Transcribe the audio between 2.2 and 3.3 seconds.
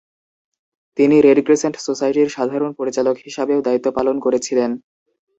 সাধারণ পরিচালক